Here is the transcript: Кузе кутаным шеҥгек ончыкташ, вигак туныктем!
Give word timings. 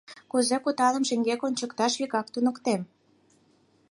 Кузе 0.31 0.57
кутаным 0.63 1.03
шеҥгек 1.09 1.41
ончыкташ, 1.47 1.93
вигак 1.99 2.27
туныктем! 2.33 2.81